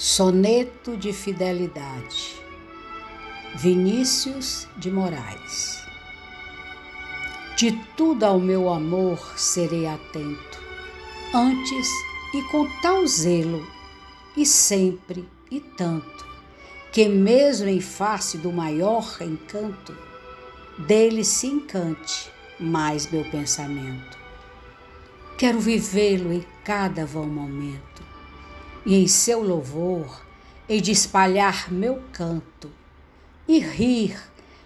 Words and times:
Soneto 0.00 0.96
de 0.96 1.12
Fidelidade 1.12 2.40
Vinícius 3.56 4.68
de 4.76 4.92
Moraes 4.92 5.82
De 7.56 7.72
tudo 7.96 8.22
ao 8.22 8.38
meu 8.38 8.70
amor 8.70 9.18
serei 9.36 9.88
atento, 9.88 10.62
antes 11.34 11.88
e 12.32 12.40
com 12.42 12.70
tal 12.80 13.04
zelo, 13.08 13.66
e 14.36 14.46
sempre 14.46 15.28
e 15.50 15.58
tanto, 15.58 16.24
que 16.92 17.08
mesmo 17.08 17.68
em 17.68 17.80
face 17.80 18.38
do 18.38 18.52
maior 18.52 19.16
encanto, 19.20 19.96
dele 20.78 21.24
se 21.24 21.48
encante 21.48 22.30
mais 22.60 23.10
meu 23.10 23.28
pensamento. 23.32 24.16
Quero 25.36 25.58
vivê-lo 25.58 26.32
em 26.32 26.46
cada 26.64 27.04
vão 27.04 27.26
momento 27.26 28.07
e 28.88 28.94
em 28.94 29.06
seu 29.06 29.42
louvor 29.42 30.24
hei 30.66 30.80
de 30.80 30.90
espalhar 30.90 31.70
meu 31.70 32.02
canto, 32.10 32.70
e 33.46 33.58
rir 33.58 34.18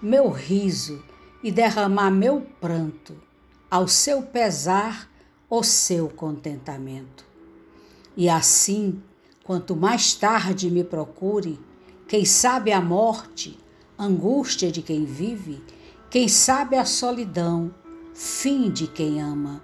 meu 0.00 0.30
riso, 0.30 1.02
e 1.42 1.50
derramar 1.50 2.12
meu 2.12 2.42
pranto, 2.60 3.20
ao 3.68 3.88
seu 3.88 4.22
pesar, 4.22 5.10
o 5.50 5.64
seu 5.64 6.08
contentamento. 6.08 7.26
E 8.16 8.28
assim, 8.28 9.02
quanto 9.42 9.74
mais 9.74 10.14
tarde 10.14 10.70
me 10.70 10.84
procure, 10.84 11.58
quem 12.06 12.24
sabe 12.24 12.70
a 12.70 12.80
morte, 12.80 13.58
angústia 13.98 14.70
de 14.70 14.80
quem 14.80 15.04
vive, 15.04 15.60
quem 16.08 16.28
sabe 16.28 16.76
a 16.76 16.84
solidão, 16.84 17.74
fim 18.14 18.70
de 18.70 18.86
quem 18.86 19.20
ama, 19.20 19.60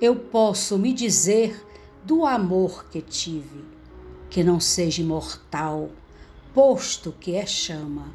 eu 0.00 0.16
posso 0.16 0.76
me 0.76 0.92
dizer 0.92 1.64
do 2.04 2.26
amor 2.26 2.86
que 2.90 3.00
tive 3.00 3.75
que 4.30 4.42
não 4.42 4.60
seja 4.60 5.02
imortal, 5.02 5.90
posto 6.54 7.12
que 7.12 7.34
é 7.34 7.46
chama, 7.46 8.12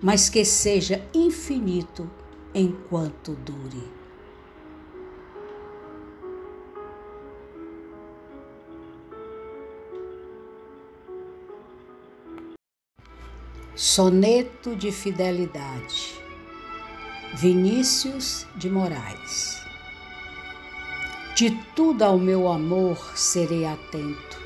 mas 0.00 0.28
que 0.28 0.44
seja 0.44 1.04
infinito 1.14 2.10
enquanto 2.54 3.32
dure. 3.32 3.96
Soneto 13.74 14.74
de 14.74 14.90
Fidelidade 14.90 16.14
Vinícius 17.34 18.46
de 18.56 18.70
Moraes 18.70 19.62
De 21.36 21.50
tudo 21.74 22.02
ao 22.02 22.18
meu 22.18 22.48
amor 22.48 22.96
serei 23.18 23.66
atento 23.66 24.45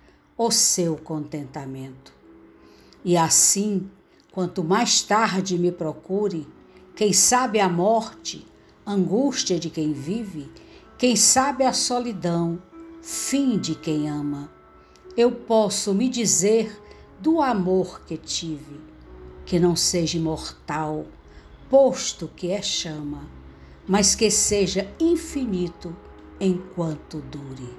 o 0.37 0.51
seu 0.51 0.95
contentamento. 0.95 2.13
E 3.03 3.17
assim, 3.17 3.89
quanto 4.31 4.63
mais 4.63 5.01
tarde 5.01 5.57
me 5.57 5.71
procure, 5.71 6.47
quem 6.95 7.13
sabe 7.13 7.59
a 7.59 7.67
morte, 7.67 8.45
angústia 8.85 9.59
de 9.59 9.69
quem 9.69 9.93
vive, 9.93 10.49
quem 10.97 11.15
sabe 11.15 11.63
a 11.63 11.73
solidão, 11.73 12.61
fim 13.01 13.57
de 13.57 13.75
quem 13.75 14.09
ama, 14.09 14.51
eu 15.17 15.31
posso 15.31 15.93
me 15.93 16.07
dizer 16.07 16.79
do 17.19 17.41
amor 17.41 18.01
que 18.05 18.17
tive, 18.17 18.79
que 19.45 19.59
não 19.59 19.75
seja 19.75 20.17
imortal, 20.17 21.05
posto 21.69 22.27
que 22.27 22.51
é 22.51 22.61
chama, 22.61 23.27
mas 23.87 24.15
que 24.15 24.29
seja 24.29 24.89
infinito 24.99 25.95
enquanto 26.39 27.19
dure. 27.21 27.69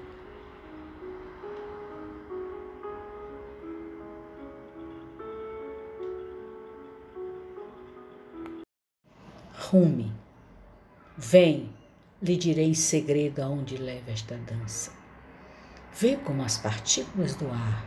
Rume, 9.73 10.13
vem, 11.17 11.67
lhe 12.21 12.37
direi 12.37 12.69
em 12.69 12.73
segredo 12.75 13.41
aonde 13.41 13.75
leva 13.75 14.11
esta 14.11 14.37
dança. 14.37 14.91
Vê 15.99 16.15
como 16.15 16.43
as 16.43 16.59
partículas 16.59 17.33
do 17.33 17.49
ar 17.49 17.83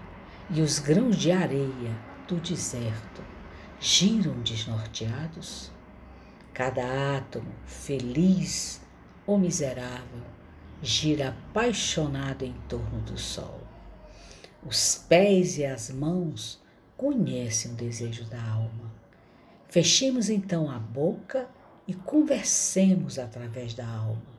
e 0.50 0.62
os 0.62 0.80
grãos 0.80 1.16
de 1.16 1.30
areia 1.30 1.96
do 2.26 2.40
deserto 2.40 3.22
giram 3.78 4.40
desnorteados. 4.40 5.70
Cada 6.52 7.18
átomo, 7.18 7.54
feliz 7.66 8.80
ou 9.24 9.38
miserável, 9.38 10.22
gira 10.82 11.28
apaixonado 11.28 12.44
em 12.44 12.54
torno 12.68 13.00
do 13.02 13.16
sol. 13.16 13.60
Os 14.60 14.96
pés 15.08 15.56
e 15.56 15.64
as 15.64 15.90
mãos 15.90 16.60
conhecem 16.96 17.70
o 17.70 17.76
desejo 17.76 18.24
da 18.24 18.42
alma. 18.42 18.92
Fechemos 19.68 20.28
então 20.28 20.68
a 20.68 20.80
boca 20.80 21.48
e 21.86 21.94
conversemos 21.94 23.18
através 23.18 23.74
da 23.74 23.86
alma. 23.86 24.36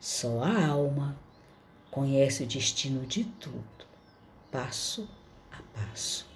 Só 0.00 0.42
a 0.42 0.66
alma 0.66 1.16
conhece 1.90 2.42
o 2.42 2.46
destino 2.46 3.06
de 3.06 3.24
tudo, 3.24 3.86
passo 4.50 5.08
a 5.50 5.60
passo. 5.74 6.31